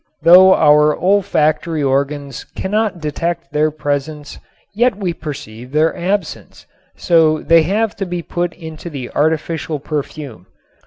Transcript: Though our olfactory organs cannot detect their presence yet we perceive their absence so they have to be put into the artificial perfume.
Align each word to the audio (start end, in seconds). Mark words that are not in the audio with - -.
Though 0.23 0.55
our 0.55 0.97
olfactory 0.97 1.83
organs 1.83 2.43
cannot 2.55 2.99
detect 2.99 3.53
their 3.53 3.69
presence 3.69 4.39
yet 4.73 4.95
we 4.97 5.13
perceive 5.13 5.73
their 5.73 5.95
absence 5.95 6.65
so 6.95 7.37
they 7.43 7.61
have 7.69 7.95
to 7.97 8.07
be 8.07 8.23
put 8.23 8.51
into 8.55 8.89
the 8.89 9.11
artificial 9.11 9.79
perfume. 9.79 10.47